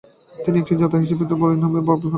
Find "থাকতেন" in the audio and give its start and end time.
1.19-1.37